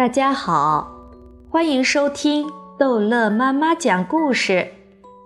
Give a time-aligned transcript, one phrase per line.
[0.00, 0.90] 大家好，
[1.50, 2.46] 欢迎收听
[2.78, 4.66] 逗乐妈妈讲故事。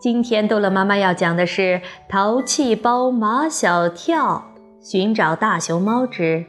[0.01, 1.63] 今天逗乐妈妈要讲的是
[2.09, 4.51] 《淘气包马小跳
[4.83, 6.47] 寻找大熊猫之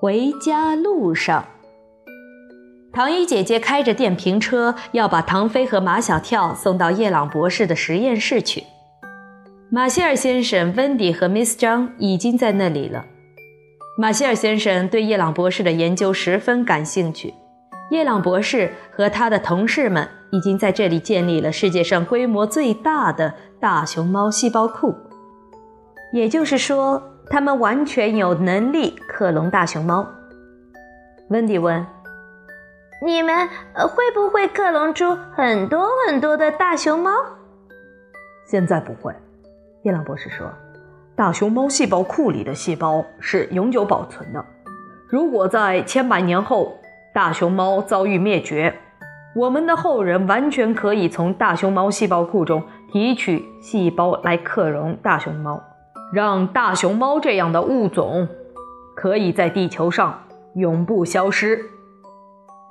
[0.00, 1.42] 回家路上》。
[2.94, 8.64] 唐一姐姐开着电瓶车，要把唐飞和马小跳送到叶朗博士的实验室去。
[9.70, 13.04] 马歇尔先生、温迪和 Miss 张已经在那里了。
[13.96, 17.32] 马歇尔先生对叶朗博士的研究十分感兴趣。
[17.90, 24.92] 叶朗博士和他的同事们已经在这里建立了世界上规模最大的大熊猫细胞库，
[26.12, 30.04] 也就是说，他们完全有能力克隆大熊猫。
[31.28, 31.86] 温迪问
[33.06, 37.12] ：“你们会不会克隆出很多很多的大熊猫？”
[38.44, 39.14] 现在不会，
[39.84, 40.50] 叶朗博士说。
[41.16, 44.44] 大熊猫细胞库里的细胞是永久保存的。
[45.06, 46.76] 如果在千百年后
[47.14, 48.74] 大熊猫遭遇灭绝，
[49.36, 55.62] 我们的后人完全可以从大熊猫细胞库中提取细胞来克隆大熊猫，
[56.12, 58.26] 让大熊猫这样的物种
[58.96, 60.24] 可以在地球上
[60.56, 61.56] 永不消失。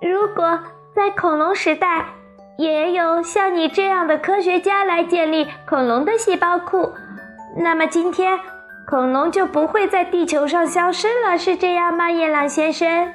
[0.01, 0.59] 如果
[0.93, 2.07] 在恐龙时代
[2.57, 6.91] 也有像你这样的科学家来建立恐龙的细胞库。
[7.55, 8.39] 那么今天，
[8.87, 13.13] 恐龙就不会在地球上消失了，是这样吗，夜朗先生？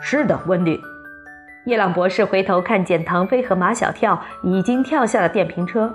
[0.00, 0.80] 是的，温迪。
[1.66, 5.94] 夜朗博士回头看见唐飞和马小跳已经跳下了电瓶车，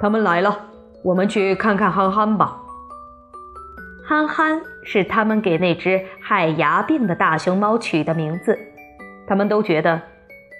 [0.00, 0.56] 他们来了，
[1.04, 2.56] 我们去看看憨憨吧。
[4.04, 8.58] 憨憨是他们给那只害牙病的大熊猫取的名字，
[9.28, 10.00] 他们都觉得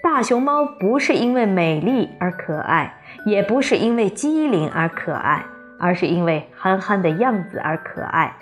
[0.01, 5.45] 大熊猫不是因为美丽而可爱，也不是因为机灵而可爱。
[5.85, 8.35] 而是因为憨憨的样子而可爱，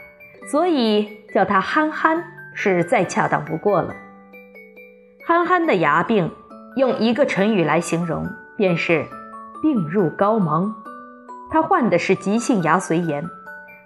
[0.50, 3.94] 所以叫他憨憨是再恰当不过了。
[5.28, 6.32] 憨憨的牙病，
[6.78, 9.06] 用一个成语来形容，便是
[9.62, 10.74] 病入膏肓。
[11.52, 13.30] 他患的是急性牙髓炎，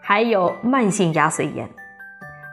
[0.02, 1.68] 还有慢性牙髓炎。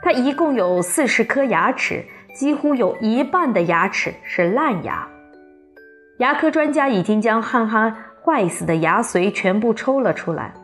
[0.03, 2.03] 他一共有四十颗牙齿，
[2.35, 5.07] 几乎有一半的牙齿是烂牙。
[6.17, 7.95] 牙科专家已经将憨憨
[8.25, 10.55] 坏死的牙髓全部抽了出来。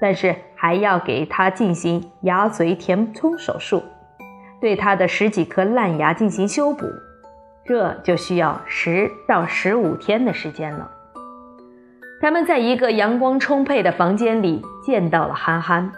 [0.00, 3.82] 但是还要给他进行牙髓填充手术，
[4.60, 6.86] 对他的十几颗烂牙进行修补，
[7.64, 10.90] 这就需要十到十五天的时间了。
[12.20, 15.92] 他们在一个阳光充沛的房间里见到了憨憨，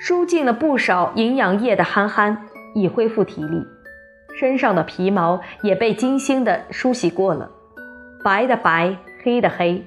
[0.00, 3.64] 输进了不少营养液的憨憨已恢复体力，
[4.38, 7.50] 身上的皮毛也被精心的梳洗过了，
[8.24, 9.84] 白的白，黑的黑。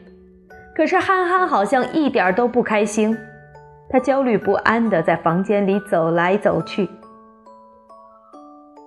[0.75, 3.17] 可是憨憨好像一点都不开心，
[3.89, 6.89] 他焦虑不安地在房间里走来走去。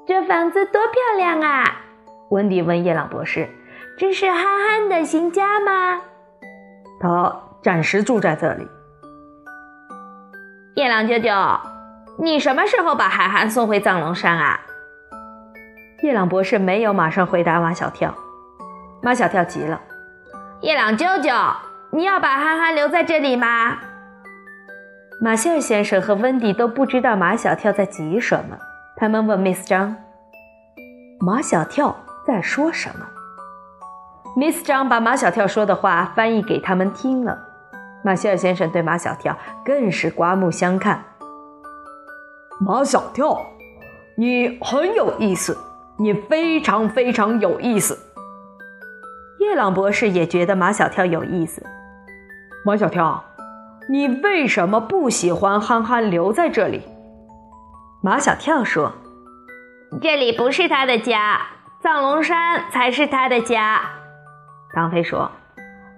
[0.07, 1.65] 这房子多漂亮啊！
[2.31, 3.49] 温迪问叶朗博士
[3.99, 6.01] ：“这是憨憨的新家吗？”
[7.01, 8.67] 他暂时住在这里。
[10.75, 11.31] 叶朗舅舅，
[12.19, 14.61] 你什么时候把憨憨送回藏龙山啊？
[16.03, 18.15] 叶朗博士没有马上回答马小跳。
[19.03, 19.81] 马小跳急了
[20.63, 21.31] ：“叶朗舅舅！”
[21.97, 23.79] 你要把憨憨留在这里吗？
[25.19, 28.59] 马歇尔先生和温迪都不知道马小跳在急什么。
[28.97, 29.97] 他们问 Miss 张
[31.19, 31.97] ：“马小跳
[32.27, 33.07] 在说什么
[34.37, 37.39] ？”Miss 张把马小跳说的话翻译给他们听了。
[38.05, 41.03] 马歇尔先生对马小跳更是刮目相看。
[42.61, 43.41] 马小跳，
[44.19, 45.57] 你很有意思，
[45.97, 47.99] 你非常非常有意思。
[49.39, 51.65] 叶朗博士也觉得马小跳有意思。
[52.67, 53.23] 马小跳，
[53.89, 56.83] 你为什么不喜欢憨憨留在这里？
[58.03, 58.91] 马小跳说
[60.03, 61.43] ：“这里不是他的家，
[61.81, 63.83] 藏龙山才是他的家。”
[64.75, 65.31] 张飞说：“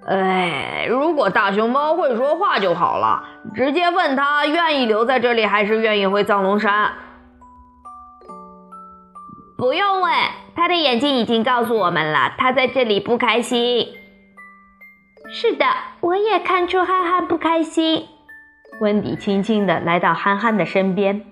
[0.09, 3.25] 哎，如果大熊猫会说话就好了，
[3.55, 6.91] 直接问他愿意留在这里还是愿意回藏龙山。”
[9.57, 10.13] 不用问，
[10.55, 13.89] 他的眼睛已经告诉我们了，他在这里不开心。
[15.31, 15.67] 是的，
[16.01, 18.07] 我也看出憨憨不开心。
[18.81, 21.27] 温迪轻轻地来到憨憨的身边，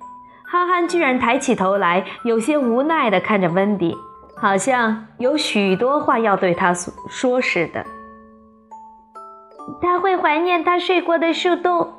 [0.44, 3.96] 憨憨居然抬起头来，有些无奈地看着温迪，
[4.37, 6.75] 好像有许多话要对他
[7.08, 7.84] 说似的。
[9.81, 11.94] 他会怀念他睡过的树洞，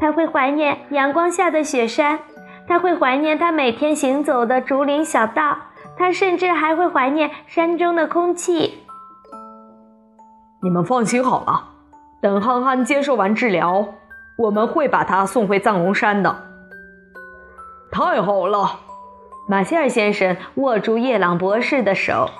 [0.00, 2.20] 他会怀念阳光下的雪山，
[2.66, 5.58] 他会怀念他每天行走的竹林小道，
[5.98, 8.81] 他甚至还会怀念山中的空气。
[10.64, 11.70] 你们放心好了，
[12.20, 13.84] 等憨憨接受完治疗，
[14.38, 16.36] 我们会把他送回藏龙山的。
[17.90, 18.78] 太好了，
[19.48, 22.30] 马歇尔先生握住叶朗博士的手。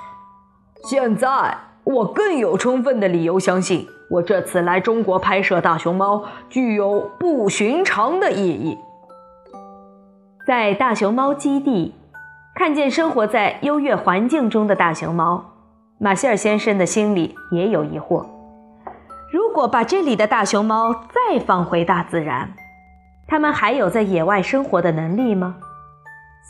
[0.85, 8.79] 现在我更有充分的理由相信，我这次来中国拍摄大熊猫具有不寻常的意义。
[10.47, 11.93] 在大熊猫基地，
[12.55, 15.52] 看见生活在优越环境中的大熊猫，
[16.05, 18.27] 马歇尔先生的心里也有疑惑：
[19.31, 22.55] 如果把这里的大熊猫再放回大自然，
[23.29, 25.55] 它们还有在野外生活的能力吗？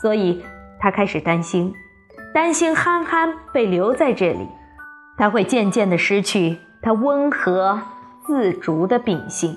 [0.01, 0.43] 所以，
[0.79, 1.71] 他开始担心，
[2.33, 4.47] 担心憨憨被留在这里，
[5.19, 7.79] 他会渐渐地失去他温和
[8.25, 9.55] 自主的秉性。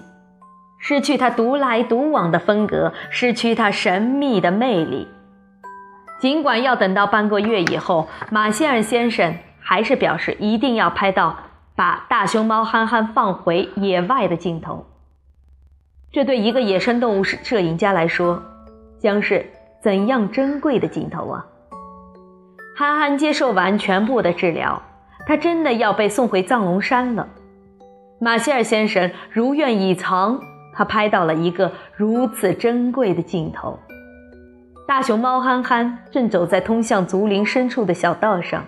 [0.79, 5.09] 失去他独来独往的风格，失去他神秘的魅力。
[6.21, 9.35] 尽管要等到半个月以后，马歇尔先生
[9.69, 11.37] 还是表示一定要拍到
[11.75, 14.87] 把大熊猫憨憨放回野外的镜头。
[16.13, 18.41] 这对一个野生动物摄影家来说，
[19.01, 19.45] 将是
[19.83, 21.45] 怎样珍贵的镜头啊！
[22.77, 24.81] 憨憨接受完全部的治疗，
[25.27, 27.27] 他真的要被送回藏龙山了。
[28.21, 30.39] 马歇尔先生如愿以偿。
[30.73, 33.79] 他拍到了一个如此珍贵的镜头：
[34.87, 38.63] 大熊猫憨憨正走在通向竹林深处的小道上，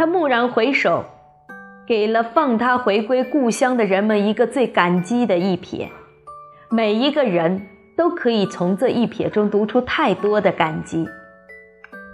[0.00, 1.04] 他蓦然回首，
[1.86, 5.88] 给了放他回归故乡的人们一个最感激的一瞥。
[6.70, 7.66] 每一个人
[7.98, 11.06] 都可以从这一瞥中读出太多的感激。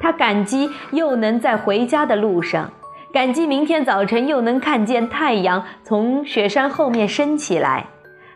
[0.00, 2.72] 他感激又能在回家的路上，
[3.12, 7.86] 感激明天早晨又能看见太阳从雪山后面升起来。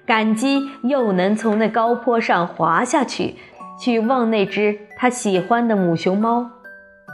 [0.06, 3.35] 感激又能从那高坡上滑下去，
[3.81, 6.49] 去望那只他喜欢的母熊猫，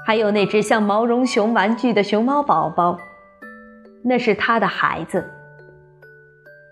[0.07, 2.97] 还有那只像毛绒熊玩具的熊猫宝宝，
[4.05, 5.29] 那是他的孩子。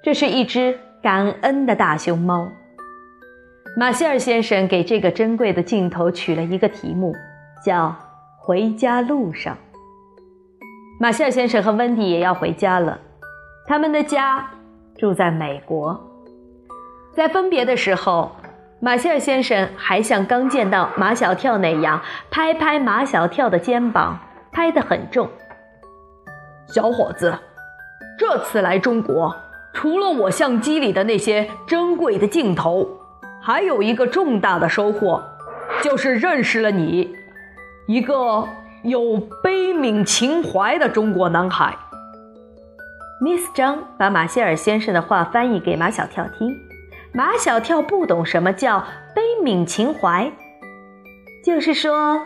[0.04, 2.48] 这是一只感恩的大熊猫。
[3.76, 7.12] 马歇尔先生给这个珍贵的镜头取了一个题目，
[7.66, 7.88] 叫
[8.38, 9.52] 《回家路上》。
[11.00, 12.96] 马歇尔先生和温迪也要回家了，
[13.66, 14.48] 他们的家
[14.96, 16.00] 住在美国。
[17.12, 18.30] 在分别的时候，
[18.84, 24.18] 马歇尔先生还像刚见到马小跳那样拍拍马小跳的肩膀，
[24.52, 25.26] 拍得很重。
[26.66, 27.38] 小伙子，
[28.18, 29.34] 这次来中国，
[29.72, 32.86] 除了我相机里的那些珍贵的镜头，
[33.40, 35.22] 还有一个重大的收获，
[35.82, 37.16] 就是认识了你，
[37.86, 38.46] 一个
[38.82, 41.74] 有悲悯情怀的中国男孩。
[43.22, 46.54] Miss 张把马歇尔先生的话翻译给马小跳听。
[47.16, 48.84] 马小跳不懂什么叫
[49.14, 50.32] 悲悯情怀，
[51.44, 52.20] 就是说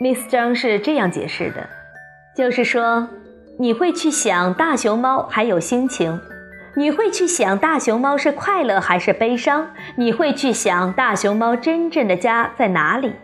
[0.00, 1.68] ，Miss 张是这样解释的，
[2.36, 3.08] 就是说，
[3.60, 6.20] 你会去想大熊猫还有心情，
[6.74, 13.14] 你会去想大熊猫是快乐还是悲伤，你会去想大熊猫真正的家在哪里。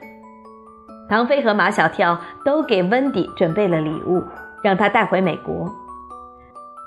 [1.09, 4.23] 唐飞和马小跳都给温迪准备了礼物，
[4.63, 5.69] 让他带回美国。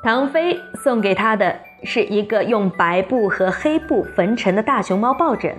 [0.05, 1.53] 唐飞送给他的。
[1.83, 5.55] 是一个用白布和黑布缝成的大熊猫抱枕。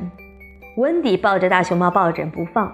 [0.77, 2.73] 温迪抱着大熊猫抱枕不放，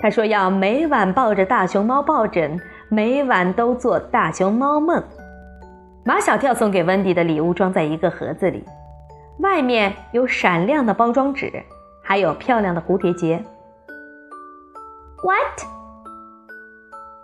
[0.00, 2.58] 他说要每晚抱着大熊猫抱枕，
[2.88, 5.02] 每晚都做大熊猫梦。
[6.04, 8.64] 马小跳送给温迪的礼物装在一个盒子里，
[9.38, 11.50] 外面有闪亮的包装纸，
[12.02, 13.42] 还有漂亮的蝴蝶结。
[15.22, 15.66] What？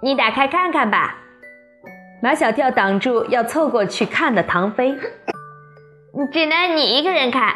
[0.03, 1.17] 你打开看看吧。
[2.23, 4.99] 马小跳挡住要凑过去看的唐飞。
[6.33, 7.55] 只能你一个人看。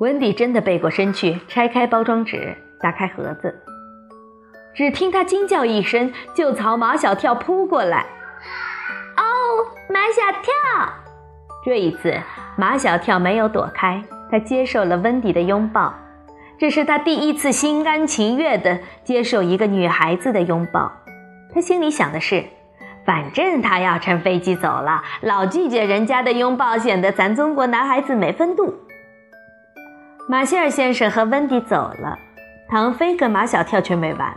[0.00, 3.62] 温迪真的背过身去，拆开包装纸，打开盒子。
[4.74, 8.06] 只听他惊叫一声，就朝马小跳扑过来。
[9.16, 9.22] 哦，
[9.88, 10.92] 马小跳！
[11.64, 12.16] 这一次，
[12.56, 15.92] 马小跳没有躲开，他接受了温迪的拥抱。
[16.58, 20.92] 这是他第一次心甘情愿地接受一个女孩子的拥抱。
[21.52, 22.44] 他心里想的是。
[23.08, 28.74] 反正他要乘飞机走了，老拒绝人家的拥抱，显得咱中国男孩子没风度。
[30.28, 32.18] 马歇尔先生和温迪走了，
[32.68, 34.36] 唐飞跟马小跳却没完，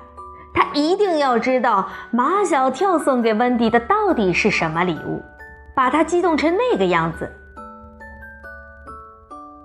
[0.53, 5.21] 他一定要知道马小跳送给温迪的到底是什么礼物，
[5.75, 7.29] 把他激动成那个样子。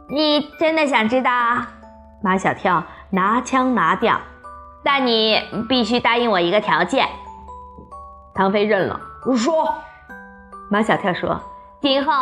[0.09, 1.31] 你真的想知道？
[2.25, 4.21] 马小跳拿腔拿调，
[4.83, 7.07] 但你必须答应我一个条件。
[8.37, 9.01] 唐飞认了，
[9.35, 9.75] 说
[10.69, 11.41] ：“马小跳说，
[11.81, 12.13] 今后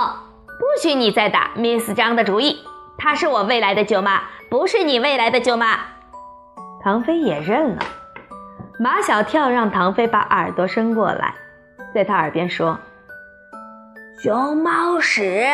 [0.47, 2.65] 不许你再打 Miss 张的主意，
[2.97, 5.77] 她是我未来的舅妈，不是你未来的舅妈。”
[6.85, 7.83] 唐飞也认了。
[8.79, 11.35] 马小跳让唐飞把耳朵伸过来，
[11.93, 12.79] 在他耳边说
[14.23, 15.45] ：“熊猫屎。”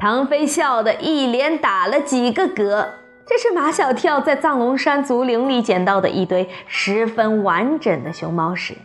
[0.00, 2.86] 唐飞笑得一连打了几个嗝，
[3.26, 8.76] 这是马小跳在藏龙山竹林里捡到的一堆十分完整的熊猫屎，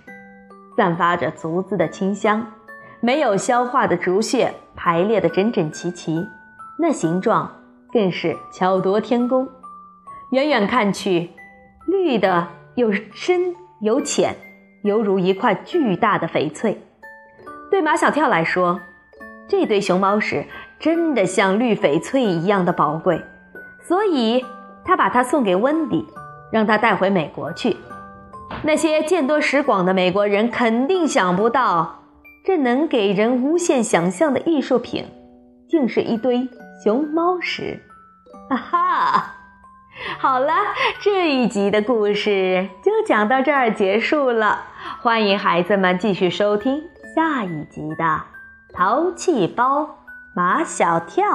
[0.81, 2.43] 散发着竹子的清香，
[3.01, 6.25] 没有消化的竹屑排列的整整齐齐，
[6.79, 7.51] 那形状
[7.93, 9.47] 更是巧夺天工。
[10.31, 11.29] 远远看去，
[11.85, 14.35] 绿的有深有浅，
[14.81, 16.81] 犹如一块巨大的翡翠。
[17.69, 18.81] 对马小跳来说，
[19.47, 20.47] 这堆熊猫屎
[20.79, 23.21] 真的像绿翡翠一样的宝贵。
[23.83, 24.43] 所以，
[24.83, 26.07] 他把它送给温迪，
[26.51, 27.77] 让他带回美国去。
[28.63, 32.03] 那些见多识广的美国人肯定想不到，
[32.45, 35.05] 这能给人无限想象的艺术品，
[35.67, 36.47] 竟是一堆
[36.83, 37.81] 熊猫屎。
[38.49, 39.35] 哈哈！
[40.19, 40.53] 好了，
[41.01, 44.65] 这一集的故事就讲到这儿结束了。
[45.01, 46.83] 欢迎孩子们继续收听
[47.15, 48.03] 下一集的
[48.73, 49.97] 《淘气包
[50.35, 51.25] 马小跳》。